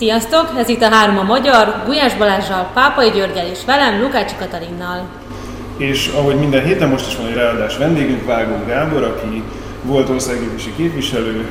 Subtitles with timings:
[0.00, 0.52] Sziasztok!
[0.58, 5.08] Ez itt a Három a Magyar, Gulyás Balázsral, Pápai Györgyel és velem, Lukács Katalinnal.
[5.76, 9.42] És ahogy minden héten most is van egy ráadás vendégünk, Vágó Gábor, aki
[9.82, 11.50] volt országgyűlési képviselő,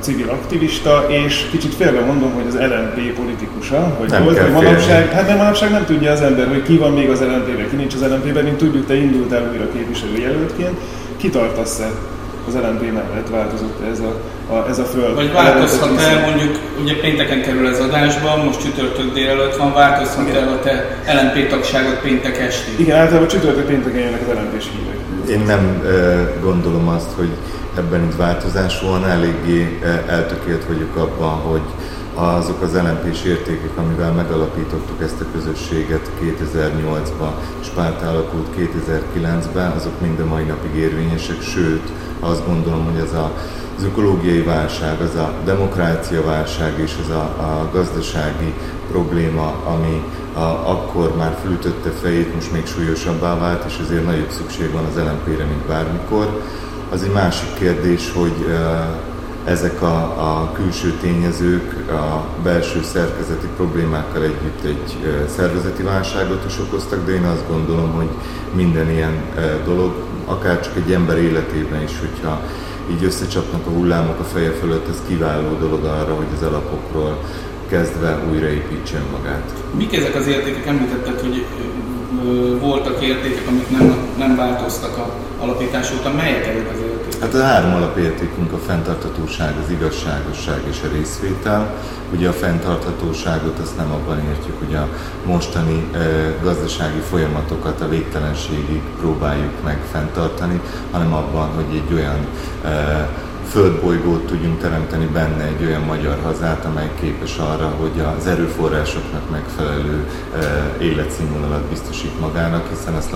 [0.00, 5.10] civil aktivista, és kicsit félve mondom, hogy az LNP politikusa, hogy Nem volt, hogy manapság,
[5.10, 7.94] hát nem manapság nem tudja az ember, hogy ki van még az LNP-ben, ki nincs
[7.94, 10.78] az LNP-ben, mint tudjuk, te indultál újra képviselőjelöltként,
[11.16, 11.90] kitartasz-e
[12.48, 14.12] az LNP mellett, változott ez a,
[14.54, 15.14] a, ez a föld?
[15.14, 20.98] Vagy változhat-e, mondjuk, ugye pénteken kerül ez adásba, most csütörtök délelőtt van, változhat-e a te
[21.06, 22.80] LNP tagságot péntek estig?
[22.80, 24.98] Igen, általában csütörtök pénteken jönnek az LNP-s hírek.
[25.30, 25.82] Én nem
[26.42, 27.30] gondolom azt, hogy
[27.76, 31.62] ebben itt változás volna, eléggé eltökélt vagyok abban, hogy
[32.18, 40.00] azok az lmp értékek, amivel megalapítottuk ezt a közösséget 2008-ban, és párt alakult 2009-ben, azok
[40.00, 43.32] mind a mai napig érvényesek, sőt, azt gondolom, hogy ez a,
[43.76, 48.54] az ökológiai válság, az a demokrácia válság és az a, a gazdasági
[48.90, 50.02] probléma, ami
[50.34, 54.96] a, akkor már fölütötte fejét, most még súlyosabbá vált, és ezért nagyobb szükség van az
[54.96, 56.42] LMP-re, mint bármikor.
[56.90, 58.46] Az egy másik kérdés, hogy
[59.48, 59.96] ezek a,
[60.30, 64.96] a külső tényezők a belső szerkezeti problémákkal együtt egy
[65.36, 68.08] szervezeti válságot is okoztak, de én azt gondolom, hogy
[68.54, 69.22] minden ilyen
[69.64, 72.42] dolog, akár csak egy ember életében is, hogyha
[72.90, 77.18] így összecsapnak a hullámok a feje fölött, ez kiváló dolog arra, hogy az alapokról
[77.68, 79.52] kezdve újraépítsen magát.
[79.76, 80.66] Mik ezek az értékek?
[80.66, 81.44] Említetted, hogy
[82.60, 86.12] voltak értékek, amik nem, nem változtak a alapítás óta.
[86.12, 86.87] Melyek ezek az?
[87.20, 91.74] Hát a három alapértékünk a fenntarthatóság, az igazságosság és a részvétel.
[92.12, 94.88] Ugye a fenntarthatóságot azt nem abban értjük, hogy a
[95.24, 95.98] mostani e,
[96.42, 102.26] gazdasági folyamatokat a végtelenségig próbáljuk meg fenntartani, hanem abban, hogy egy olyan
[102.64, 103.08] e,
[103.48, 110.10] földbolygót tudjunk teremteni benne egy olyan magyar hazát, amely képes arra, hogy az erőforrásoknak megfelelő
[110.78, 113.12] életszínvonalat biztosít magának, hiszen azt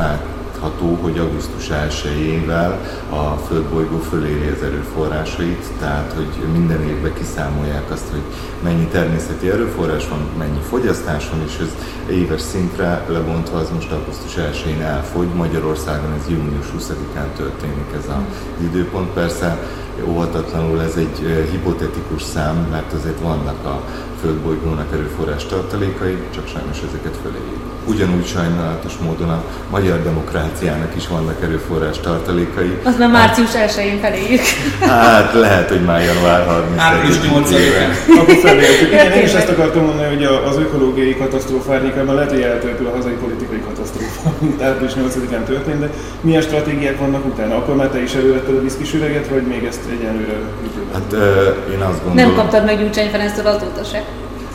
[0.63, 2.79] látható, hogy augusztus 1-ével
[3.11, 8.23] a földbolygó föléri az erőforrásait, tehát hogy minden évben kiszámolják azt, hogy
[8.63, 11.75] mennyi természeti erőforrás van, mennyi fogyasztás van, és ez
[12.11, 15.27] éves szintre lebontva az most augusztus 1-én elfogy.
[15.35, 19.09] Magyarországon ez június 20-án történik ez az időpont.
[19.09, 19.59] Persze
[20.05, 23.83] óvatatlanul ez egy eh, hipotetikus szám, mert azért vannak a
[24.21, 27.63] földbolygónak erőforrás tartalékai, csak sajnos ezeket föléjük.
[27.87, 32.79] Ugyanúgy sajnálatos módon a magyar demokráciának is vannak erőforrás tartalékai.
[32.85, 34.41] Az már március 1-én feléjük.
[34.81, 38.19] Hát lehet, hogy már január 30 Április 8-án.
[38.21, 38.89] Akkor felértük.
[38.93, 42.87] Igen, én is ezt akartam mondani, hogy a- az ökológiai katasztrófa árnyékában lehet, hogy eltörpül
[42.87, 47.57] a hazai politikai katasztrófa, mint április 8-án történt, de milyen stratégiák vannak utána?
[47.57, 50.93] Akkor már te is elővetted a viszkis üveget, vagy még ezt egyenlőre ütőben?
[50.93, 52.15] Hát ö, én azt gondolom...
[52.17, 54.03] Nem kaptad meg Gyurcsány Ferenctől azóta se.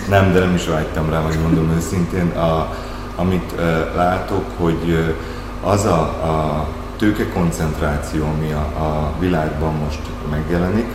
[0.10, 2.28] Nem, de nem is vágytam rá, megmondom őszintén.
[2.38, 2.76] A,
[3.18, 3.56] amit
[3.96, 5.16] látok, hogy
[5.64, 6.68] az a, a
[6.98, 10.87] tőkekoncentráció, ami a, a világban most megjelenik,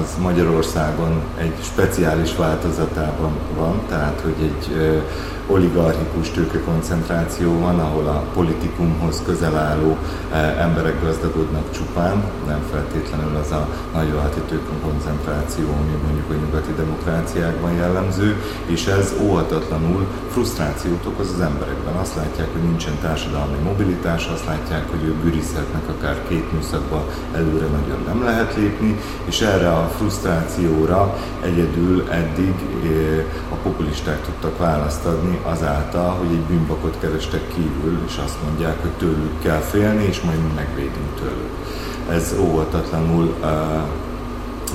[0.00, 4.92] az Magyarországon egy speciális változatában van, tehát hogy egy
[5.46, 9.96] oligarchikus tőkekoncentráció van, ahol a politikumhoz közel álló
[10.58, 18.42] emberek gazdagodnak csupán, nem feltétlenül az a nagyvállalati tőkekoncentráció, ami mondjuk a nyugati demokráciákban jellemző,
[18.66, 21.94] és ez óhatatlanul frusztrációt okoz az emberekben.
[21.94, 27.66] Azt látják, hogy nincsen társadalmi mobilitás, azt látják, hogy ők gürizhetnek akár két műszakba, előre
[27.66, 32.54] nagyon nem lehet lépni, és erre a frusztrációra egyedül eddig
[32.84, 38.80] eh, a populisták tudtak választ adni azáltal, hogy egy bűnbakot kerestek kívül, és azt mondják,
[38.80, 41.50] hogy tőlük kell félni, és majd mi megvédünk tőlük.
[42.10, 44.01] Ez óvatatlanul eh, a-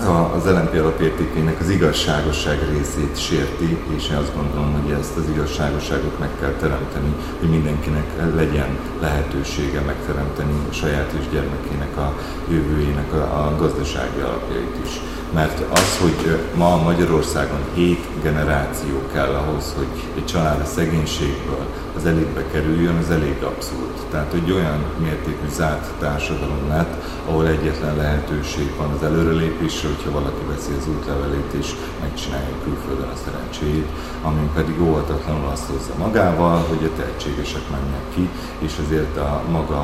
[0.06, 6.20] az LNP alapértékének az igazságosság részét sérti, és én azt gondolom, hogy ezt az igazságosságot
[6.20, 12.18] meg kell teremteni, hogy mindenkinek legyen lehetősége megteremteni a saját és gyermekének a
[12.50, 14.92] jövőjének a, a gazdasági alapjait is.
[15.34, 21.66] Mert az, hogy ma Magyarországon 7 generáció kell ahhoz, hogy egy család a szegénységből
[21.98, 23.98] az elitbe kerüljön, az elég abszurd.
[24.12, 26.94] Tehát, hogy olyan mértékű zárt társadalom lett,
[27.26, 33.22] ahol egyetlen lehetőség van az előrelépésre, hogyha valaki veszi az útlevelét és megcsinálja külföldön a
[33.26, 33.88] szerencséjét,
[34.22, 38.30] ami pedig óvatatlanul azt hozza magával, hogy a tehetségesek mennek ki,
[38.60, 39.82] és ezért a maga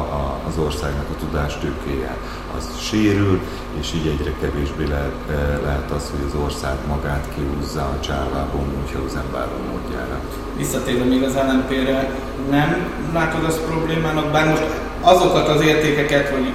[0.47, 2.17] az országnak a tudástőkéje
[2.57, 3.39] az sérül,
[3.79, 8.65] és így egyre kevésbé lehet, eh, lehet az, hogy az ország magát kihúzza a csávában
[8.75, 10.19] Münchhausen báron módjára.
[10.57, 12.09] Visszatérve még az LNP-re,
[12.50, 14.65] nem látod azt problémának, bár most
[15.01, 16.47] azokat az értékeket, vagy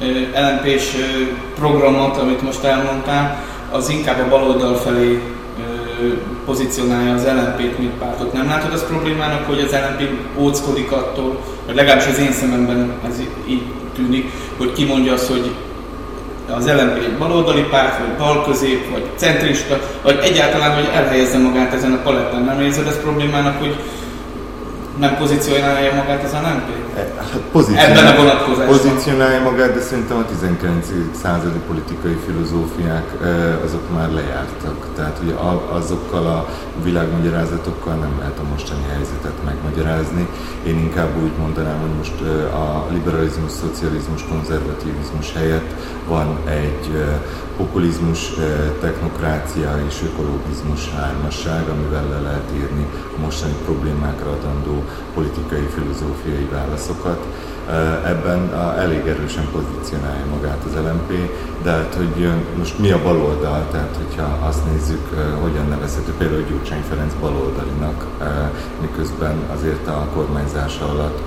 [0.00, 0.06] ö,
[0.44, 5.22] LNP-s ö, programot, amit most elmondtál, az inkább a baloldal felé
[6.44, 8.32] pozícionálja az LNP-t, mint pártot.
[8.32, 13.20] Nem látod az problémának, hogy az LNP óckodik attól, vagy legalábbis az én szememben ez
[13.46, 13.62] így
[13.96, 15.50] tűnik, hogy kimondja azt, hogy
[16.50, 21.92] az LNP egy baloldali párt, vagy balközép, vagy centrista, vagy egyáltalán, hogy elhelyezze magát ezen
[21.92, 22.44] a palettán.
[22.44, 23.76] Nem érzed ezt problémának, hogy
[24.98, 26.68] nem pozícionálja magát az LNP?
[26.96, 28.66] E, hát Ebben a vonatkozásban.
[28.66, 30.88] pozícionálja magát, de szerintem a 19.
[31.22, 33.26] századi politikai filozófiák e,
[33.64, 34.86] azok már lejártak.
[34.96, 35.34] Tehát hogy
[35.70, 36.48] azokkal a
[36.82, 40.28] világmagyarázatokkal nem lehet a mostani helyzetet megmagyarázni.
[40.66, 45.70] Én inkább úgy mondanám, hogy most e, a liberalizmus, szocializmus, konzervativizmus helyett
[46.08, 47.04] van egy
[47.56, 48.32] populizmus,
[48.80, 52.86] technokrácia és ökologizmus hármasság, amivel le lehet írni
[53.16, 57.26] a mostani problémákra adandó politikai, filozófiai válaszokat.
[58.04, 61.30] Ebben elég erősen pozícionálja magát az LMP,
[61.62, 65.08] de hát, hogy most mi a baloldal, tehát hogyha azt nézzük,
[65.40, 68.06] hogyan nevezhető például Gyurcsány Ferenc baloldalinak,
[68.80, 71.20] miközben azért a kormányzása alatt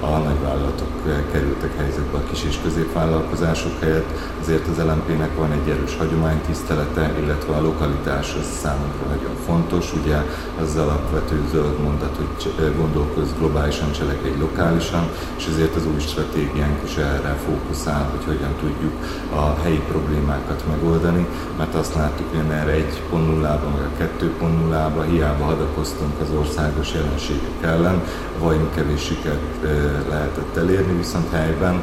[0.00, 0.92] a nagyvállalatok
[1.32, 4.10] kerültek helyzetbe a kis és középvállalkozások helyett,
[4.40, 4.78] azért az
[5.14, 10.16] LMP-nek van egy erős hagyománytisztelete, illetve a lokalitás az számunkra nagyon fontos, ugye
[10.60, 16.96] az alapvető zöld mondat, hogy gondolkoz globálisan, cselekedj lokálisan, és ezért az új stratégiánk is
[16.96, 18.92] erre fókuszál, hogy hogyan tudjuk
[19.34, 21.26] a helyi problémákat megoldani,
[21.58, 28.02] mert azt láttuk, hogy erre 1.0-ban, vagy a 2.0-ban hiába hadakoztunk az országos jelenségek ellen,
[28.38, 29.62] vagy kevés sikert
[30.08, 31.82] lehetett elérni, viszont helyben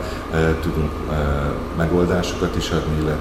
[0.62, 0.92] tudunk
[1.78, 3.21] megoldásokat is adni, illetve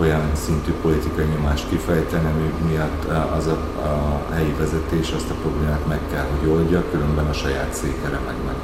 [0.00, 3.04] olyan szintű politikai nyomást kifejteni, ami miatt
[3.36, 7.74] az a, a helyi vezetés azt a problémát meg kell, hogy oldja, különben a saját
[7.74, 8.54] székere meg meg.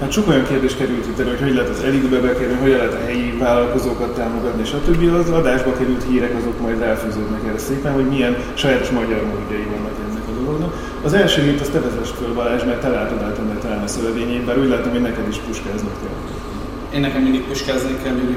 [0.00, 3.04] Hát sok olyan kérdés került itt hogy hogy lehet az elitbe bekerülni, hogy lehet a
[3.06, 5.14] helyi vállalkozókat támogatni, stb.
[5.14, 9.96] Az adásba került hírek azok majd elfűződnek erre szépen, hogy milyen sajátos magyar módjai vannak
[10.08, 10.72] ennek a dolognak.
[11.04, 13.86] Az első hírt azt te vezess föl Balázs, mert te látod át ennek talán a
[13.86, 16.16] szövegényét, bár úgy látom, hogy neked is puskáznod kell.
[16.94, 18.36] Én nekem mindig puskázni kell, Gyuri.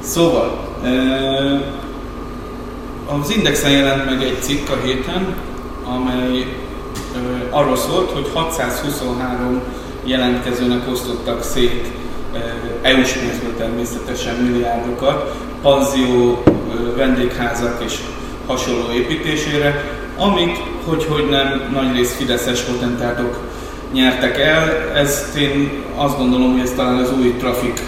[0.00, 0.68] Szóval,
[3.06, 5.34] az Indexen jelent meg egy cikk a héten,
[5.84, 6.46] amely
[7.50, 9.62] arról szólt, hogy 623
[10.04, 11.90] jelentkezőnek osztottak szét
[12.82, 16.42] EU-s pénzből természetesen milliárdokat, panzió,
[16.96, 17.98] vendégházak és
[18.46, 19.84] hasonló építésére,
[20.18, 23.38] amit, hogy, hogy nem nagy rész fideszes potentátok
[23.92, 24.92] nyertek el.
[24.94, 27.80] Ezt én azt gondolom, hogy ez talán az új trafik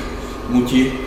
[0.51, 0.99] mutyi,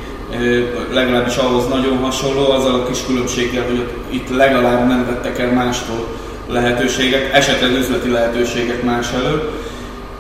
[0.94, 6.08] legalábbis ahhoz nagyon hasonló, azzal a kis különbséggel, hogy itt legalább nem vettek el mástól
[6.48, 9.52] lehetőségek, esetleg üzleti lehetőségek más elől.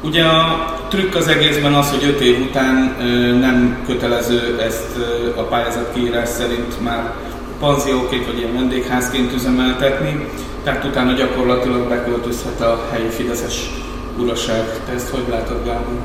[0.01, 2.95] Ugye a trükk az egészben az, hogy 5 év után
[3.39, 4.98] nem kötelező ezt
[5.36, 7.13] a pályázat kiírás szerint már
[7.60, 10.27] panzióként vagy ilyen vendégházként üzemeltetni,
[10.63, 13.69] tehát utána gyakorlatilag beköltözhet a helyi Fideszes
[14.18, 14.80] uraság.
[14.86, 16.00] Te ezt hogy látod, Gábor?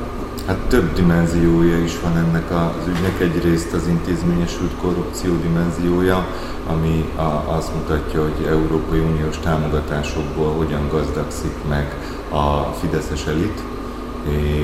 [0.49, 3.21] Hát több dimenziója is van ennek az ügynek.
[3.21, 6.27] Egyrészt az intézményesült korrupció dimenziója,
[6.67, 11.95] ami a, azt mutatja, hogy Európai Uniós támogatásokból hogyan gazdagszik meg
[12.31, 13.63] a Fideszes elit,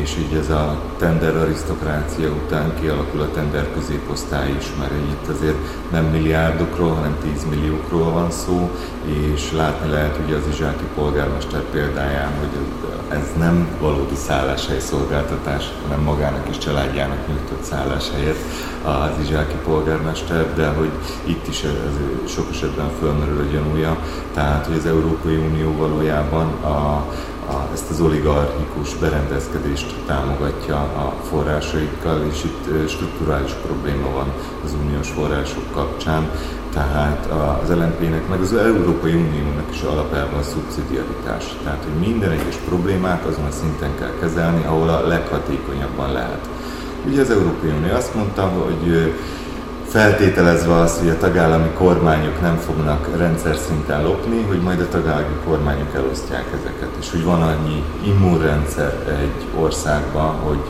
[0.04, 5.56] és így ez a tender arisztokrácia után kialakul a tender középosztály is, mert itt azért
[5.90, 8.70] nem milliárdokról, hanem 10 milliókról van szó,
[9.04, 12.48] és látni lehet ugye az izsáki polgármester példáján, hogy
[13.18, 18.38] ez nem valódi szálláshely szolgáltatás, hanem magának és családjának nyújtott szálláshelyet
[18.82, 20.90] az izsáki polgármester, de hogy
[21.24, 23.96] itt is ez sok esetben fölmerül a gyanúja,
[24.34, 27.06] tehát hogy az Európai Unió valójában a
[27.48, 34.32] a, ezt az oligarchikus berendezkedést támogatja a forrásaikkal, és itt strukturális probléma van
[34.64, 36.30] az uniós források kapcsán,
[36.72, 37.26] tehát
[37.62, 41.44] az LNP-nek, meg az Európai Uniónak is alapelve a szubszidiaritás.
[41.62, 46.48] Tehát, hogy minden egyes problémát azon a szinten kell kezelni, ahol a leghatékonyabban lehet.
[47.06, 49.14] Ugye az Európai Unió azt mondta, hogy
[49.94, 55.34] feltételezve azt, hogy a tagállami kormányok nem fognak rendszer szinten lopni, hogy majd a tagállami
[55.44, 60.62] kormányok elosztják ezeket, és hogy van annyi immunrendszer egy országban, hogy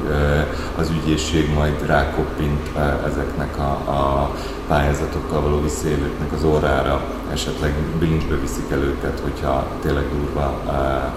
[0.76, 2.70] az ügyészség majd rákoppint
[3.06, 4.30] ezeknek a, a
[4.68, 10.60] pályázatokkal való visszaélőknek az órára, esetleg bilincsbe viszik el őket, hogyha tényleg durva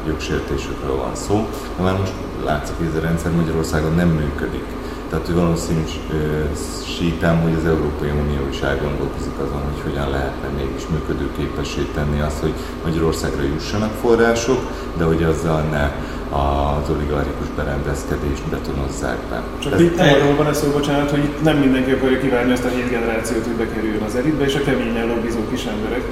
[0.08, 1.48] jogsértésükről van szó.
[1.84, 2.14] De most
[2.46, 4.77] látszik, hogy ez a rendszer Magyarországon nem működik
[5.10, 12.20] tehát valószínűsítem, hogy az Európai Unió is elgondolkozik azon, hogy hogyan lehetne mégis működőképessé tenni
[12.20, 14.60] azt, hogy Magyarországra jussanak források,
[14.98, 15.92] de hogy azzal ne
[16.30, 19.44] az oligarchikus berendezkedést betonozzák be.
[19.60, 22.70] Csak Ez itt arról van szó, bocsánat, hogy itt nem mindenki akarja kivárni azt a
[22.70, 26.04] hét generációt, hogy bekerüljön az elitbe, és a keményen lobbizó kis emberek.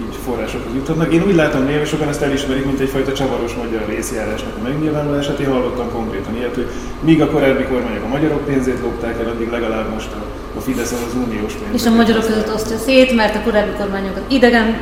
[0.00, 1.12] Így forrásokhoz juthatnak.
[1.12, 5.38] Én úgy látom, néha sokan ezt elismerik, mint egyfajta csavaros magyar részjárásnak a megnyilvánulását.
[5.38, 9.50] Én hallottam konkrétan ilyet, hogy míg a korábbi kormányok a magyarok pénzét lopták el, addig
[9.50, 10.24] legalább most a,
[10.58, 11.74] a Fidesz az uniós pénzét.
[11.74, 14.80] És a magyarok között osztja szét, mert a korábbi kormányokat idegen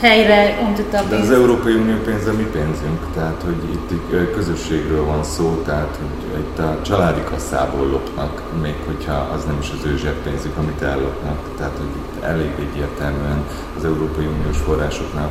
[0.00, 5.04] helyre ontotta a De az Európai Unió pénze mi pénzünk, tehát hogy itt egy közösségről
[5.04, 9.84] van szó, tehát hogy itt a családi kasszából lopnak, még hogyha az nem is az
[9.86, 11.38] ő zseppénzük, amit ellopnak.
[11.56, 13.44] Tehát hogy itt elég egyértelműen
[13.78, 15.30] az Európai Uniós forrásoknál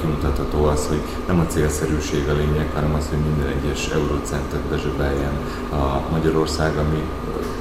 [0.00, 5.34] kimutatható az, hogy nem a célszerűség a lényeg, hanem az, hogy minden egyes eurócentet bezsebeljen
[5.70, 7.02] a Magyarország, ami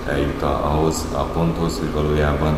[0.07, 2.57] eljut ahhoz a ponthoz, hogy valójában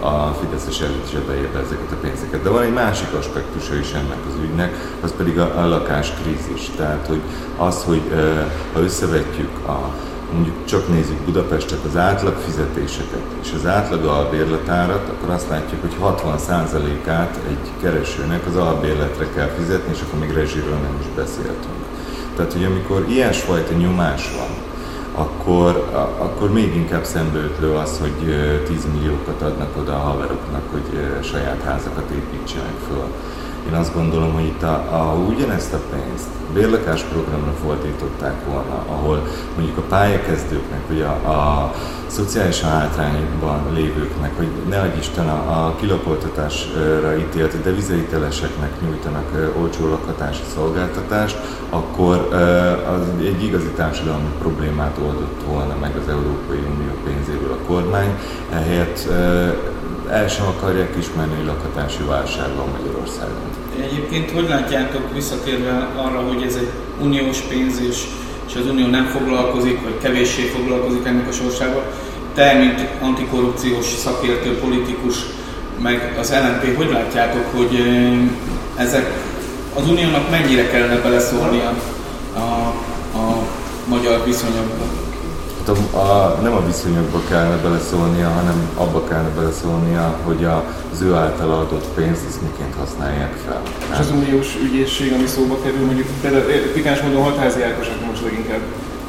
[0.00, 2.42] a Fideszes elit be ezeket a pénzeket.
[2.42, 6.70] De van egy másik aspektusa is ennek az ügynek, az pedig a, a lakáskrízis.
[6.76, 7.20] Tehát, hogy
[7.56, 8.02] az, hogy
[8.72, 9.90] ha összevetjük a
[10.32, 15.96] mondjuk csak nézzük Budapestet, az átlag fizetéseket és az átlag albérletárat, akkor azt látjuk, hogy
[16.02, 21.84] 60%-át egy keresőnek az albérletre kell fizetni, és akkor még rezsiről nem is beszéltünk.
[22.36, 24.69] Tehát, hogy amikor ilyesfajta nyomás van,
[25.14, 25.88] akkor,
[26.18, 28.34] akkor még inkább szembeötlő az, hogy
[28.66, 33.04] 10 milliókat adnak oda a haveroknak, hogy saját házakat építsenek föl.
[33.66, 39.26] Én azt gondolom, hogy itt a, a, ugyanezt a pénzt bérlakás programra fordították volna, ahol
[39.56, 41.74] mondjuk a pályakezdőknek, vagy a, a
[42.06, 50.42] szociális hátrányban lévőknek, hogy ne adj Isten a, a kilapoltatásra ítélt devizahiteleseknek nyújtanak olcsó lakhatási
[50.54, 51.38] szolgáltatást,
[51.70, 52.16] akkor
[52.86, 58.18] az egy igazi társadalmi problémát oldott volna meg az Európai Unió pénzéből a kormány,
[58.52, 59.08] ehelyett
[60.10, 63.42] el sem akarják ismerni, hogy lakhatási válság van Magyarországon.
[63.82, 68.06] Egyébként hogy látjátok visszatérve arra, hogy ez egy uniós pénz, és,
[68.46, 71.92] és az unió nem foglalkozik, vagy kevéssé foglalkozik ennek a sorsával,
[72.34, 75.16] te, mint antikorrupciós szakértő, politikus,
[75.82, 77.82] meg az LNP, hogy látjátok, hogy
[78.76, 79.12] ezek
[79.74, 81.74] az uniónak mennyire kellene beleszólni a,
[82.38, 82.74] a,
[83.18, 83.46] a
[83.88, 84.79] magyar viszonyokba?
[85.70, 91.00] Hát a, a, nem a viszonyokba kellene beleszólnia, hanem abba kellene beleszólnia, hogy a, az
[91.02, 93.62] ő által adott pénzt ezt miként használják fel.
[93.92, 98.22] És az uniós ügyészség, ami szóba kerül, mondjuk például eh, pikáns módon hatházi Ákosnak most
[98.22, 98.60] leginkább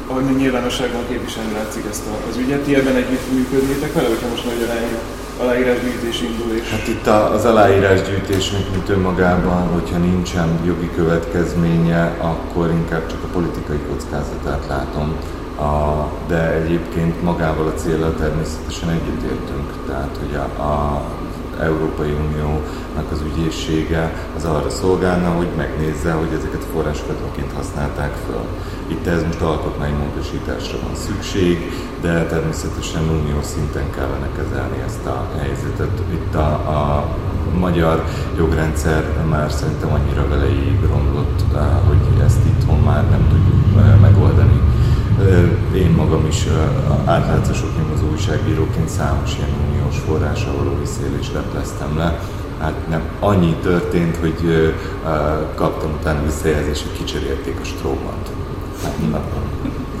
[0.06, 2.60] ahogy nyilvánosságban képviselni látszik ezt az ügyet.
[2.60, 4.98] Ti ebben együtt működnétek vele, hogyha most nagy arányú
[5.42, 6.56] aláírásgyűjtés indul?
[6.56, 6.70] És...
[6.70, 13.80] Hát itt az aláírásgyűjtés, mint önmagában, hogyha nincsen jogi következménye, akkor inkább csak a politikai
[13.88, 15.16] kockázatát látom.
[15.58, 19.86] A, de egyébként magával a célra természetesen együttértünk.
[19.86, 21.02] Tehát, hogy a, a
[21.60, 28.44] Európai Uniónak az ügyészsége az arra szolgálna, hogy megnézze, hogy ezeket forrásokat miként használták föl.
[28.86, 36.02] Itt ez most alkotmánymódosításra van szükség, de természetesen uniós szinten kellene kezelni ezt a helyzetet.
[36.12, 37.06] Itt a, a
[37.58, 38.04] magyar
[38.36, 41.42] jogrendszer már szerintem annyira veleig romlott,
[41.86, 44.60] hogy ezt itthon már nem tudjuk megoldani
[45.74, 46.46] én magam is
[47.04, 52.18] átlátszások nyomozó újságíróként számos ilyen uniós forrása való visszaélést lepleztem le.
[52.60, 54.72] Hát nem, annyi történt, hogy
[55.54, 58.28] kaptam utána visszajelzést, hogy kicserélték a strómant.
[58.82, 59.20] Hát,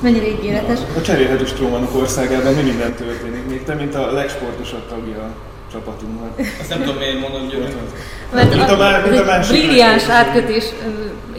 [0.02, 0.78] Mennyire ígéretes?
[0.96, 5.30] A cserélhető strómanok országában mi minden történik, még te, mint a legsportosabb tagja
[5.72, 6.38] csapatunknak.
[6.60, 7.74] Azt nem tudom, miért mondod, György.
[8.34, 10.64] Mert mint a, a, mint a brilliáns átkötés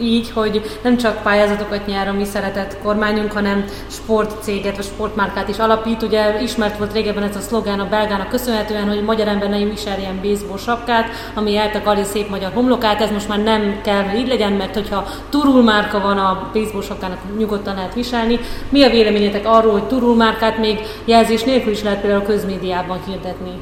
[0.00, 5.58] így, hogy nem csak pályázatokat nyer a mi szeretett kormányunk, hanem sportcéget vagy sportmárkát is
[5.58, 6.02] alapít.
[6.02, 10.20] Ugye ismert volt régebben ez a szlogán a belgának köszönhetően, hogy magyar ember ne viseljen
[10.22, 13.00] baseball sapkát, ami eltakarja szép magyar homlokát.
[13.00, 16.82] Ez most már nem kell, hogy így legyen, mert hogyha turul márka van a baseball
[16.82, 18.38] sapkának, nyugodtan lehet viselni.
[18.68, 22.98] Mi a véleményetek arról, hogy turul márkát még jelzés nélkül is lehet például a közmédiában
[23.06, 23.60] hirdetni?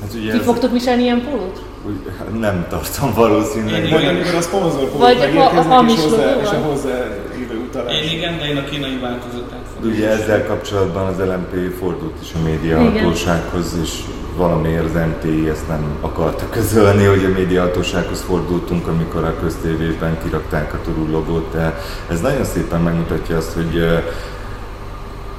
[0.00, 0.44] Hát ugye Ki ez...
[0.44, 1.62] fogtok viselni ilyen pólót?
[1.86, 3.90] Úgy, nem tartom valószínűleg.
[3.90, 8.02] Vagy amikor a szponzor Vagy a, a hamis hozzá, és a hozzáillő utalás.
[8.02, 9.90] Én igen, de én a kínai változatát fogom.
[9.90, 13.90] Ugye ezzel kapcsolatban az LMP fordult is a médiahatósághoz, és
[14.36, 20.74] valamiért az MTI ezt nem akarta közölni, hogy a médiahatósághoz fordultunk, amikor a köztévében kirakták
[20.74, 21.78] a Turul logót, de
[22.10, 24.02] ez nagyon szépen megmutatja azt, hogy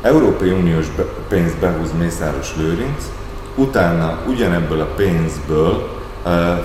[0.01, 0.86] Európai Uniós
[1.28, 3.04] pénzt behúz Mészáros Lőrinc,
[3.60, 5.89] utána ugyanebből a pénzből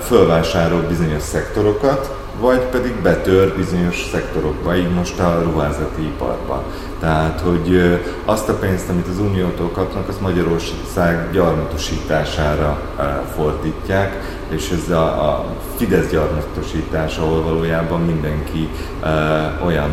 [0.03, 6.63] fölvásárol bizonyos szektorokat, vagy pedig betör bizonyos szektorokba, így most a ruházati iparba.
[6.99, 12.81] Tehát, hogy azt a pénzt, amit az Uniótól kapnak, azt Magyarország gyarmatosítására
[13.35, 18.69] fordítják, és ez a, a Fidesz gyarmatosítás, ahol valójában mindenki
[19.65, 19.89] olyan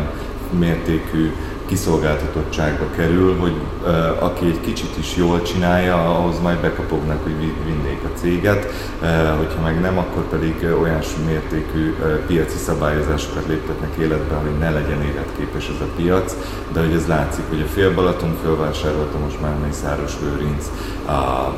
[0.59, 1.33] mértékű
[1.65, 3.53] kiszolgáltatottságba kerül, hogy
[3.83, 8.65] uh, aki egy kicsit is jól csinálja, ahhoz majd bekapognak, hogy vinnék a céget,
[9.01, 14.69] uh, hogyha meg nem, akkor pedig olyan mértékű uh, piaci szabályozásokat léptetnek életbe, hogy ne
[14.69, 16.35] legyen életképes ez a piac,
[16.73, 20.65] de hogy ez látszik, hogy a fél Balaton fölvásárolta most már Mészáros Lőrinc,
[21.07, 21.53] a,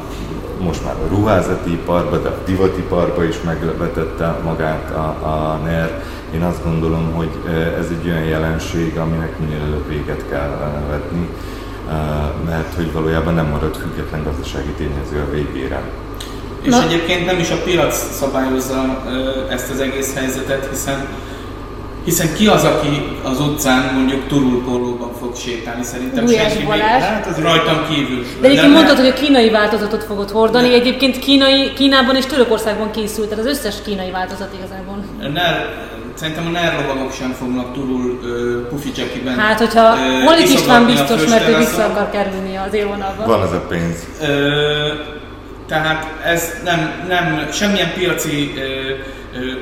[0.60, 6.42] most már a ruházati iparba, de a divatiparba is megvetette magát a, a NER, én
[6.42, 7.30] azt gondolom, hogy
[7.80, 11.30] ez egy olyan jelenség, aminek minél előbb véget kell vetni,
[12.46, 15.82] mert hogy valójában nem marad független gazdasági tényező a végére.
[16.62, 16.84] És Na.
[16.84, 19.04] egyébként nem is a piac szabályozza
[19.50, 21.08] ezt az egész helyzetet, hiszen
[22.06, 25.84] hiszen ki az, aki az utcán mondjuk turulpólóban fog sétálni?
[25.84, 28.24] Szerintem Gulyás senki még, hát az rajtam kívül.
[28.42, 30.68] De egyébként mondtad, hogy a kínai változatot fogod hordani.
[30.68, 30.74] De.
[30.74, 35.04] Egyébként kínai, Kínában és Törökországban készült, tehát az összes kínai változat igazából.
[35.20, 35.42] Ne,
[36.16, 39.38] Szerintem a nerlovagok sem fognak turul uh, pufi csekiben.
[39.38, 43.26] Hát, hogyha Molik István biztos, mert ő vissza akar kerülni az élvonalba.
[43.26, 44.08] Van az a pénz.
[44.22, 44.28] Uh,
[45.68, 48.62] tehát ez nem, nem semmilyen piaci uh,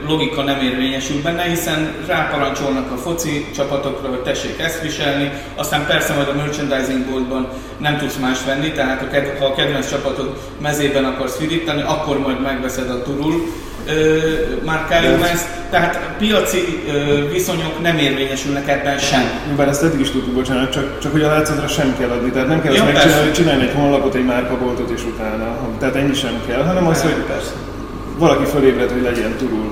[0.07, 6.13] logika nem érvényesül benne, hiszen ráparancsolnak a foci csapatokra, hogy tessék ezt viselni, aztán persze
[6.13, 11.37] majd a merchandising boltban nem tudsz más venni, tehát ha a kedvenc csapatod mezében akarsz
[11.37, 13.41] firítani, akkor majd megveszed a turul
[14.65, 19.21] márkájú ezt, tehát piaci ö, viszonyok nem érvényesülnek ebben sem.
[19.55, 22.47] Bár ezt eddig is tudtuk, bocsánat, csak, csak hogy a látszatra sem kell adni, tehát
[22.47, 26.41] nem kell azt megcsinálni, hogy csinálni egy honlapot, egy márkaboltot és utána, tehát ennyi sem
[26.47, 27.51] kell, hanem az, hogy persze.
[28.17, 29.71] Valaki fölébred, hogy legyen turul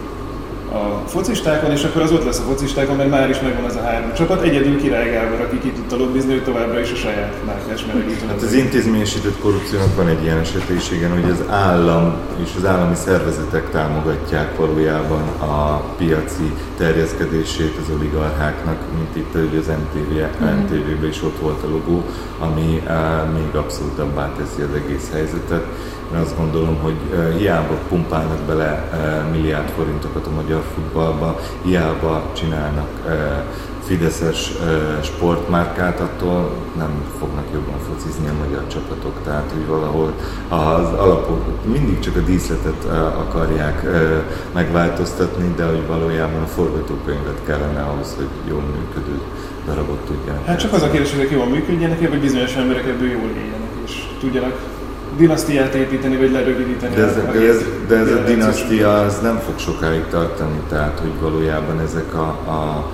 [0.71, 3.81] a focistákon, és akkor az ott lesz a focistákon, mert már is megvan az a
[3.81, 4.41] három csapat.
[4.41, 8.27] Egyedül Király Gábor, aki ki tudta lobbizni, hogy továbbra is a saját márkás melegítő.
[8.27, 13.69] Hát az intézményesített korrupciónak van egy ilyen esetőségen, hogy az állam és az állami szervezetek
[13.69, 21.39] támogatják valójában a piaci terjeszkedését az oligarcháknak, mint itt hogy az MTV, MTV-ben is ott
[21.39, 22.03] volt a logó,
[22.39, 25.65] ami uh, még abszolútabbá teszi az egész helyzetet
[26.13, 26.95] én azt gondolom, hogy
[27.37, 28.89] hiába pumpálnak bele
[29.31, 32.89] milliárd forintokat a magyar futballba, hiába csinálnak
[33.85, 34.51] fideszes
[35.01, 39.13] sportmárkát, attól nem fognak jobban focizni a magyar csapatok.
[39.23, 40.13] Tehát, hogy valahol
[40.47, 42.85] az alapok mindig csak a díszletet
[43.17, 43.85] akarják
[44.53, 49.19] megváltoztatni, de hogy valójában a forgatókönyvet kellene ahhoz, hogy jól működő
[49.65, 50.45] darabot tudjanak.
[50.45, 54.07] Hát csak az a kérdés, hogy jól működjenek, vagy bizonyos emberek ebből jól éljenek, és
[54.19, 54.55] tudjanak
[55.17, 56.95] dinasztiát építeni, vagy lerövidíteni.
[56.95, 60.99] De ez, a, de ez, de ez a dinasztia az nem fog sokáig tartani, tehát
[60.99, 62.91] hogy valójában ezek a, a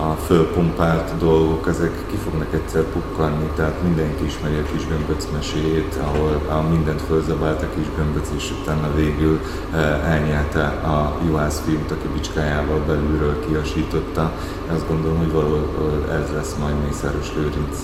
[0.00, 5.98] a fölpumpált dolgok, ezek ki fognak egyszer pukkanni, tehát mindenki ismeri a kis gömböc meséjét,
[6.02, 9.40] ahol a mindent fölzabált a kis gömböc, és utána végül
[9.74, 14.32] eh, elnyelte a juhász fiút, aki bicskájával belülről kiasította.
[14.74, 17.76] Azt gondolom, hogy valahol ez lesz majd Mészáros Lőrinc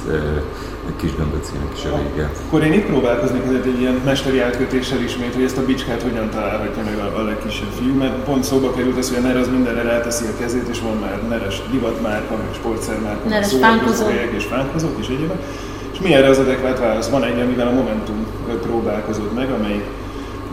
[0.88, 2.30] eh, kis gömböcének is a vége.
[2.46, 6.82] Akkor én itt próbálkoznék egy ilyen mesteri átkötéssel ismét, hogy ezt a bicskát hogyan találhatja
[6.82, 9.82] meg a, a legkisebb fiú, mert pont szóba került az, hogy a NER az mindenre
[9.82, 14.12] ráteszi a kezét, és van már neres divatmárka, meg sportszermárka, neres fánkozók.
[14.36, 15.42] és fánkozók és egyébként.
[15.92, 17.08] És mi erre az adekvát válasz?
[17.08, 18.26] Van egy, amivel a Momentum
[18.62, 19.82] próbálkozott meg, amely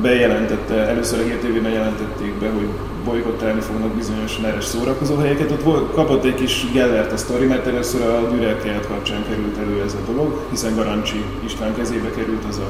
[0.01, 2.67] bejelentette, először a hírtévében jelentették be, hogy
[3.05, 5.51] bolykottálni fognak bizonyos neres szórakozóhelyeket.
[5.51, 9.81] Ott volt, kapott egy kis gellert a sztori, mert először a Dürer kapcsán került elő
[9.85, 12.69] ez a dolog, hiszen Garancsi István kezébe került az a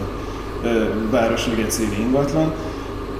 [1.10, 2.54] Városliget széli ingatlan.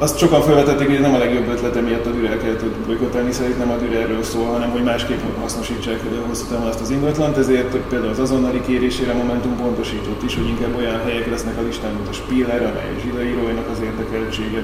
[0.04, 3.76] Azt sokan felvetették, hogy nem a legjobb ötlete miatt a Dürerkeltet bolykottálni, szerint nem a
[3.76, 8.62] Dürerről szól, hanem hogy másképp hasznosítsák hosszú távon azt az ingatlant, ezért például az azonnali
[8.62, 12.96] kérésére Momentum pontosított is, hogy inkább olyan helyek lesznek a listán, mint a Spiller, amely
[13.04, 14.64] zsidaíróinak az érdekeltsége,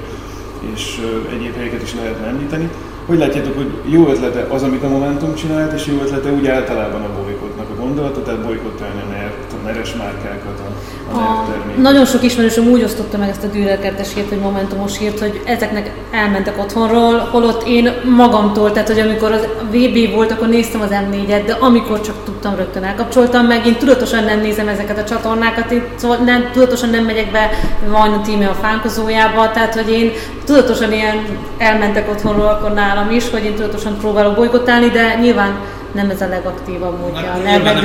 [0.74, 1.00] és
[1.32, 2.70] egyéb helyeket is lehetne említeni.
[3.06, 7.02] Hogy látjátok, hogy jó ötlete az, amit a Momentum csinált, és jó ötlete úgy általában
[7.02, 9.29] a bolykotnak a gondolata, tehát bolykottálni a,
[9.62, 11.46] a neres márkákat, a, a, a
[11.80, 15.90] Nagyon sok ismerősöm úgy osztotta meg ezt a Dürer hírt, hogy Momentumos hírt, hogy ezeknek
[16.10, 21.42] elmentek otthonról, holott én magamtól, tehát hogy amikor az VB volt, akkor néztem az M4-et,
[21.46, 23.66] de amikor csak tudtam, rögtön elkapcsoltam meg.
[23.66, 27.50] Én tudatosan nem nézem ezeket a csatornákat, én szóval nem, tudatosan nem megyek be
[27.92, 30.12] a tíme a fánkozójába, tehát hogy én
[30.44, 31.24] tudatosan ilyen
[31.58, 35.58] elmentek otthonról akkor nálam is, hogy én tudatosan próbálok bolygottálni, de nyilván
[35.92, 37.82] nem ez a legaktívabb módja hát, a nervek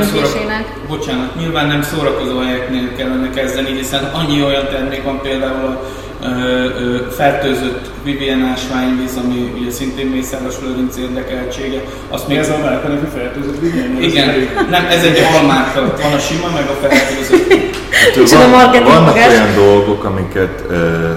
[0.88, 5.84] Bocsánat, nyilván nem szórakozó helyeknél kellene kezdeni, hiszen annyi olyan termék van például a
[6.24, 11.82] ö, ö, fertőzött Vivien ásványvíz, ami ugye szintén Mészáros Lőrinc érdekeltsége.
[12.10, 14.02] Azt még ez a márka nevű fertőzött Vivien?
[14.02, 14.28] Igen,
[14.70, 17.54] nem, ez egy almárka, van a sima, meg a fertőzött.
[17.92, 21.10] Hát, van, vannak olyan dolgok, amiket ö,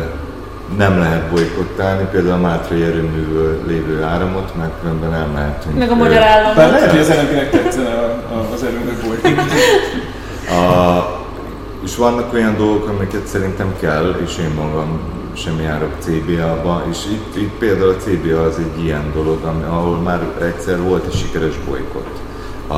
[0.77, 5.79] nem lehet bolykottálni, például a Mátrai erőművől lévő áramot, mert különben elmehetünk.
[5.79, 6.57] Meg a magyar államot.
[6.57, 9.53] Bár lehet, hogy az lnp tetszene a, a, az erőművek bolykottálni.
[11.85, 15.01] és vannak olyan dolgok, amiket szerintem kell, és én magam
[15.33, 20.21] sem járok CBA-ba, és itt, itt például a CBA az egy ilyen dolog, ahol már
[20.41, 22.17] egyszer volt egy sikeres bolykott
[22.67, 22.75] a,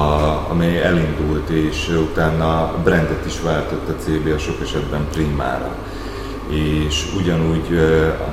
[0.50, 5.74] amely elindult, és utána brandet is váltott a CB a sok esetben primára.
[6.50, 7.80] És ugyanúgy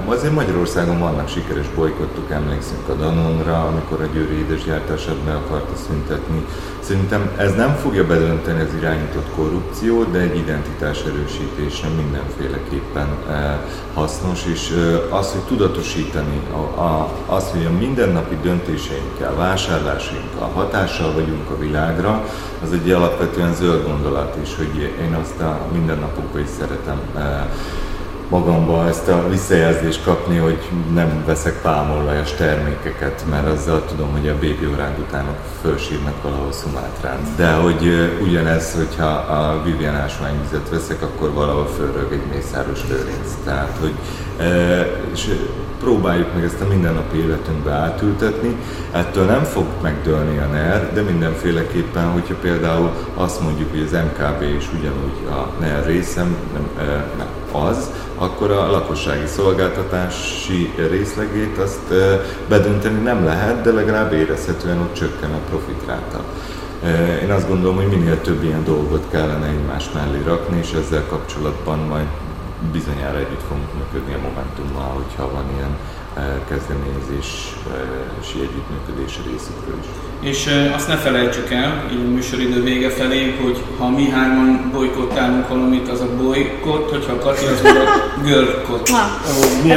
[0.06, 6.46] azért Magyarországon vannak sikeres bolykottuk, emlékszünk a Danonra, amikor a győri édesgyártását be akarta szüntetni.
[6.80, 13.08] Szerintem ez nem fogja bedönteni az irányított korrupciót, de egy identitás erősítésre mindenféleképpen
[13.94, 14.74] hasznos, és
[15.10, 16.42] az, hogy tudatosítani,
[17.26, 22.26] az, hogy a mindennapi döntéseinkkel, vásárlásainkkal hatással vagyunk a világra,
[22.64, 27.00] az egy alapvetően zöld gondolat is, hogy én azt a mindennapokban is szeretem
[28.30, 30.60] magamba ezt a visszajelzést kapni, hogy
[30.94, 37.20] nem veszek pálmolajos termékeket, mert azzal tudom, hogy a bébi orángutánok fölsírnak valahol Szumátrán.
[37.36, 43.32] De hogy ugyanez, hogyha a Vivian ásványvizet veszek, akkor valahol fölrög egy mészáros lőrinc.
[43.44, 43.94] Tehát, hogy
[45.12, 45.30] és
[45.80, 48.56] próbáljuk meg ezt a mindennapi életünkbe átültetni.
[48.92, 54.42] Ettől nem fog megdőlni a NER, de mindenféleképpen, hogyha például azt mondjuk, hogy az MKB
[54.58, 56.88] is ugyanúgy a NER részem, nem,
[57.18, 61.94] nem az, akkor a lakossági szolgáltatási részlegét azt
[62.50, 66.24] bedönteni nem lehet, de legalább érezhetően ott csökken a profitráta.
[67.24, 71.80] Én azt gondolom, hogy minél több ilyen dolgot kellene egymás mellé rakni, és ezzel kapcsolatban
[71.80, 72.08] majd
[72.72, 75.78] bizonyára együtt fogunk működni a Momentummal, hogyha van ilyen
[76.48, 79.88] kezdeményezési együttműködés részükről is.
[80.20, 85.48] És azt ne felejtsük el, így a műsoridő vége felé, hogy ha mi hárman bolykottálunk
[85.48, 88.90] valamit, az a bolykott, hogyha a Kati az a görkott.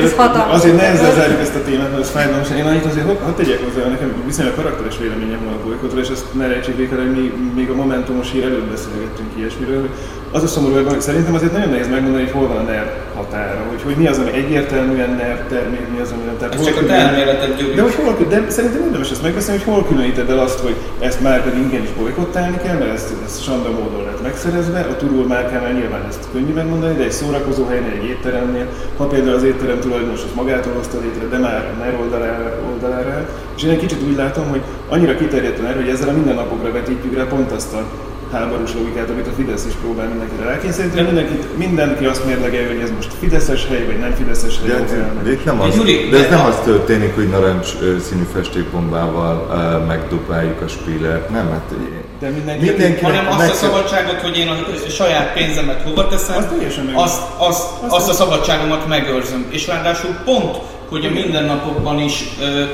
[0.04, 0.12] ez
[0.48, 2.50] azért nehezen zárjuk ezt a témát, mert ez fájdalmas.
[2.50, 6.34] Én annyit azért hadd tegyek hozzá, nekem viszonylag karakteres véleményem van a bolykotról, és ezt
[6.34, 9.88] ne rejtsék végre, hogy mi még a Momentumos hír előtt beszélgettünk ilyesmiről,
[10.32, 13.64] az a szomorú, hogy szerintem azért nagyon nehéz megmondani, hogy hol van a NER határa,
[13.68, 16.36] hogy, hogy mi az, ami egyértelműen NER termék, mi az, ami nem.
[16.38, 17.74] Tehát ez csak a terméletet.
[17.74, 21.20] De, hogy hol, de szerintem érdemes ezt megbeszélni, hogy hol különíted el azt, hogy ezt
[21.20, 25.72] már pedig igenis bolykottálni kell, mert ezt, ezt sanda módon lett megszerezve, a turul márkánál
[25.72, 28.66] nyilván ezt könnyű megmondani, de egy szórakozó helynél, egy étteremnél,
[28.96, 33.28] ha például az étterem tulajdonos az magától hozta létre, de már a NER oldalára, oldalára.
[33.56, 36.72] És én egy kicsit úgy látom, hogy annyira kiterjedt a NER, hogy ezzel a mindennapokra
[36.72, 41.02] vetítjük rá pont azt a háborús logikát, amit a Fidesz is próbál mindenkire rákényszeríteni.
[41.02, 44.68] Mindenki, mindenki azt mérlegelje, hogy ez most Fideszes hely, vagy nem Fideszes hely.
[44.68, 45.76] De, de, de, nem az,
[46.10, 47.68] de ez nem az történik, hogy narancs
[48.08, 51.30] színű festékbombával uh, megdobáljuk a spillert.
[51.30, 51.74] Nem, hát
[52.20, 53.50] de mindenki, mindenki hanem azt meg...
[53.50, 56.50] a szabadságot, hogy én a saját pénzemet hova teszem, azt,
[56.94, 59.46] azt, azt, azt a szabadságomat megőrzöm.
[59.50, 60.56] És ráadásul pont,
[60.90, 62.64] hogy a mindennapokban is ö,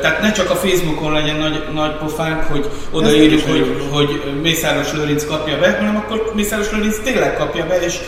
[0.00, 5.24] tehát ne csak a Facebookon legyen nagy, nagy pofánk, hogy odaírjuk, hogy, hogy Mészáros Lőrinc
[5.26, 7.98] kapja be, hanem akkor Mészáros Lőrinc tényleg kapja be, és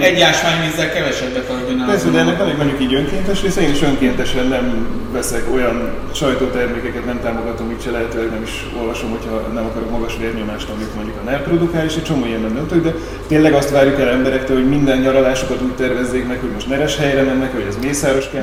[0.00, 1.86] egy ásványvízzel kevesebbet adjon el.
[1.86, 5.90] Persze, de ennek van egy mondjuk így önkéntes része, én is önkéntesen nem veszek olyan
[6.14, 10.94] sajtótermékeket, nem támogatom, így se lehetőleg nem is olvasom, hogyha nem akarok magas vérnyomást, amit
[10.94, 12.94] mondjuk a NER produkál, és egy csomó ilyen nem döntök, de
[13.26, 17.22] tényleg azt várjuk el emberektől, hogy minden nyaralásukat úgy tervezzék meg, hogy most neres helyre
[17.22, 18.42] mennek, hogy ez mészáros kell.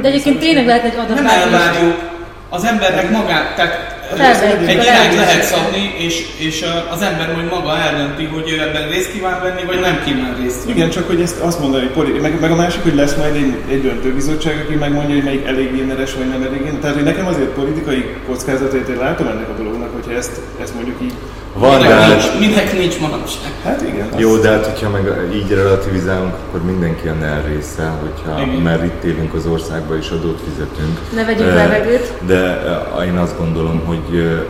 [0.00, 1.18] De egyébként tényleg lehet egy adat
[2.50, 3.97] az embernek magát, tehát
[4.66, 9.12] egy irányt lehet szabni, és, és az ember majd maga eldönti, hogy ő ebben részt
[9.12, 10.76] kíván venni, vagy nem kíván részt venni.
[10.76, 11.90] Igen, csak hogy ezt azt mondani,
[12.20, 15.72] meg, meg, a másik, hogy lesz majd egy, egy döntőbizottság, aki megmondja, hogy melyik elég
[15.74, 16.80] géneres, vagy nem elég géneres.
[16.80, 20.96] Tehát, hogy nekem azért politikai kockázatait én látom ennek a dolognak, hogyha ezt, ezt mondjuk
[21.02, 21.14] így
[21.58, 23.52] van, minek, de nincs, minek nincs manapság.
[23.64, 24.08] Hát igen.
[24.16, 28.62] Jó, de hát hogyha meg így relativizálunk, akkor mindenki a NER része, hogyha, igen.
[28.62, 30.98] mert itt élünk az országban és adót fizetünk.
[31.14, 32.12] Ne vegyünk levegőt.
[32.26, 32.62] De
[33.06, 33.97] én azt gondolom, hogy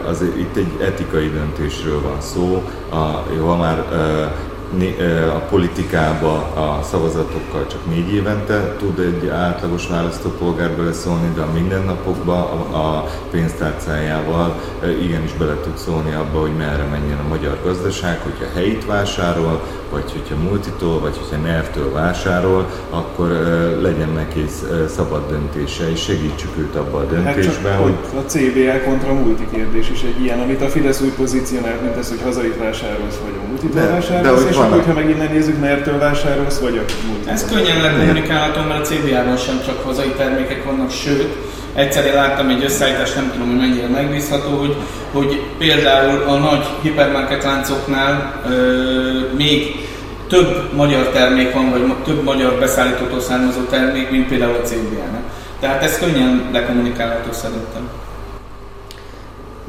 [0.07, 2.63] az, itt egy etikai döntésről van szó.
[2.89, 2.97] A,
[3.47, 3.85] ha már
[5.35, 12.35] a politikába a szavazatokkal csak négy évente tud egy átlagos választópolgár beleszólni, de a mindennapokba
[12.73, 14.61] a pénztárcájával
[15.03, 20.13] igenis bele tud szólni abba, hogy merre menjen a magyar gazdaság, hogyha helyit vásárol, vagy
[20.13, 23.29] hogyha multitól, vagy hogyha nervtől vásárol, akkor
[23.83, 24.45] legyen neki
[24.89, 27.95] szabad döntése, és segítsük őt abba a döntésben, hát hogy...
[28.17, 32.09] A CBL kontra multi kérdés is egy ilyen, amit a Fidesz úgy pozícionál, mint ez,
[32.09, 35.61] hogy hazait vásárolsz, vagy a multitól de, vásárolsz, de, és akkor, hogyha meg innen nézzük,
[35.61, 37.33] nervtől vásárolsz, vagy a multitól.
[37.33, 41.37] Ez könnyen lekommunikálható, mert a CBA-ban sem csak hazai termékek vannak, sőt,
[41.75, 44.77] Egyszer én láttam egy összeállítást, nem tudom, hogy mennyire megbízható, hogy,
[45.13, 49.87] hogy például a nagy hipermarket láncoknál euh, még
[50.29, 55.23] több magyar termék van, vagy több magyar beszállítótól származó termék, mint például a CBN-nek.
[55.61, 57.89] Tehát ez könnyen lekommunikálható szerintem.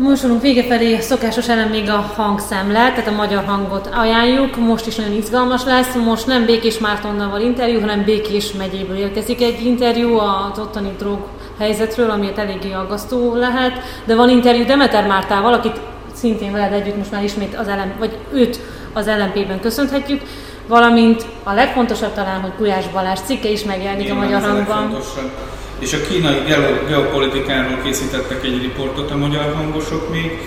[0.02, 4.58] Műsorunk vége felé szokásos elem még a hangszemle, tehát a magyar hangot ajánljuk.
[4.58, 5.96] Most is nagyon izgalmas lesz.
[6.06, 11.20] Most nem Békés Mártonnal van interjú, hanem Békés megyéből érkezik egy interjú az ottani drog
[11.58, 13.72] helyzetről, ami eléggé aggasztó lehet.
[14.06, 15.80] De van interjú Demeter Mártával, akit
[16.14, 18.60] szintén veled együtt most már ismét az LM, vagy őt
[18.94, 20.22] az LMP-ben köszönhetjük,
[20.68, 24.98] valamint a legfontosabb talán, hogy Gulyás Balázs cikke is megjelenik a Magyar Hangban.
[25.80, 26.36] És a kínai
[26.88, 30.40] geopolitikáról készítettek egy riportot a magyar hangosok még,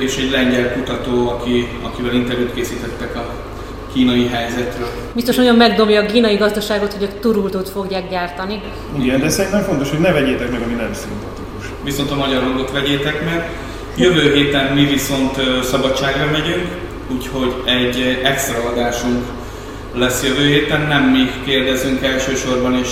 [0.00, 3.34] és egy lengyel kutató, aki, akivel interjút készítettek a
[3.92, 4.88] kínai helyzetről.
[5.14, 8.60] Biztos nagyon megdobja a kínai gazdaságot, hogy a turultót fogják gyártani.
[9.00, 11.64] Igen, de szerintem fontos, hogy ne vegyétek meg, ami nem szimpatikus.
[11.84, 13.50] Viszont a magyar hangot vegyétek meg.
[13.96, 16.66] Jövő héten mi viszont szabadságra megyünk,
[17.12, 19.24] úgyhogy egy extra adásunk
[19.96, 20.80] lesz jövő héten.
[20.80, 22.88] Nem mi kérdezünk elsősorban, és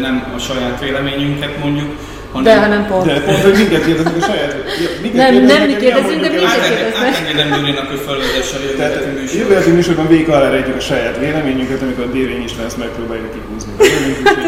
[0.00, 1.90] nem a saját véleményünket mondjuk,
[2.32, 2.54] hanem...
[2.54, 3.04] De, hanem pont.
[3.06, 4.56] De pont, hogy minket kérdezünk a saját...
[5.02, 7.14] Minket nem, nem mi kérdezünk, de minket kérdeznek.
[7.14, 9.40] Átengedem Gyurinak, hogy felvezesse a jövő heti műsorban.
[9.40, 13.30] Jövő heti műsorban végig alá rejtjük a saját véleményünket, amikor a Dérény is lesz, megpróbáljuk
[13.32, 13.72] kihúzni.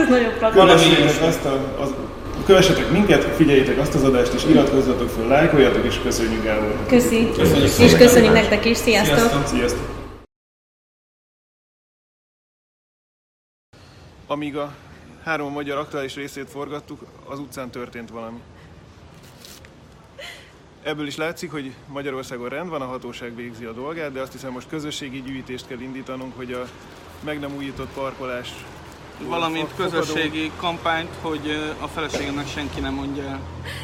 [0.03, 1.19] Ez nagyon praktikus.
[1.29, 1.91] azt a, az,
[2.47, 6.75] Kövessetek minket, figyeljétek azt az adást, és iratkozzatok fel, lájkoljatok, és köszönjük Gábor.
[6.89, 7.29] Köszi.
[7.39, 8.77] Köszönjük és köszönjük nektek is.
[8.77, 9.17] Sziasztok.
[9.17, 9.47] Sziasztok.
[9.47, 10.00] Sziasztok.
[14.31, 14.75] Amíg a
[15.25, 18.39] három magyar aktuális részét forgattuk, az utcán történt valami.
[20.83, 24.53] Ebből is látszik, hogy Magyarországon rend van, a hatóság végzi a dolgát, de azt hiszem
[24.53, 26.69] most közösségi gyűjtést kell indítanunk, hogy a
[27.25, 28.53] meg nem újított parkolás
[29.19, 33.41] valamint közösségi kampányt, hogy a feleségemnek senki nem mondja el.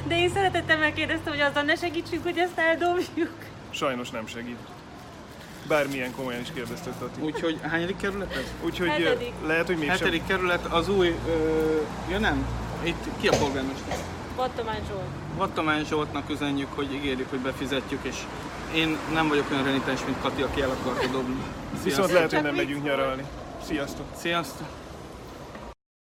[0.09, 3.35] De én szeretettem megkérdeztem, hogy azzal ne segítsünk, hogy ezt eldobjuk.
[3.71, 4.59] Sajnos nem segít.
[5.69, 7.21] Bármilyen komolyan is kérdeztek, Tati.
[7.21, 8.45] Úgyhogy hányadik kerület ez?
[8.65, 9.33] Úgyhogy Hetedik.
[9.47, 9.97] lehet, hogy mégsem...
[9.97, 11.17] Hetedik kerület, az új...
[11.29, 12.47] Ö, ja nem,
[12.83, 13.97] itt ki a polgármester?
[14.37, 15.07] Vattamány Zsolt.
[15.37, 18.17] Vattamány Zsoltnak üzenjük, hogy ígérjük, hogy befizetjük, és
[18.75, 21.43] én nem vagyok olyan renitens, mint Kati, aki el akarta dobni.
[21.85, 23.25] Viszont lehet, hogy nem megyünk nyaralni.
[23.67, 24.07] Sziasztok!
[24.17, 24.67] Sziasztok!